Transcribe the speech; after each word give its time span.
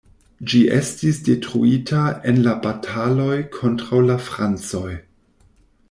Ĝi 0.51 0.59
estis 0.77 1.19
detruita 1.27 2.01
en 2.31 2.41
la 2.47 2.57
bataloj 2.65 3.39
kontraŭ 3.59 4.01
la 4.11 4.21
francoj. 4.31 4.91